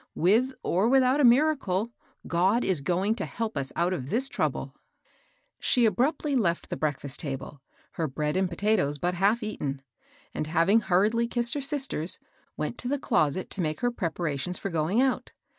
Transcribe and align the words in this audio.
With 0.15 0.55
or 0.63 0.89
without 0.89 1.19
a 1.19 1.23
miracle, 1.23 1.91
God 2.25 2.63
is 2.63 2.81
going 2.81 3.13
to 3.17 3.25
help 3.25 3.55
us 3.55 3.71
out 3.75 3.93
of 3.93 4.09
this 4.09 4.27
trouble." 4.27 4.73
She 5.59 5.85
abruptly 5.85 6.35
left 6.35 6.69
the 6.71 6.75
breakfast 6.75 7.19
table, 7.19 7.61
her 7.91 8.07
bread 8.07 8.35
and 8.35 8.49
potatoes 8.49 8.97
but 8.97 9.13
half 9.13 9.43
eaten; 9.43 9.83
and 10.33 10.47
having 10.47 10.79
hurriedly 10.81 11.27
kissed 11.27 11.53
her 11.53 11.61
sisters, 11.61 12.17
went 12.57 12.79
to 12.79 12.87
the 12.87 12.97
closet 12.97 13.51
to 13.51 13.61
make 13.61 13.81
her 13.81 13.91
preparations 13.91 14.57
for 14.57 14.71
going 14.71 14.99
out. 14.99 15.33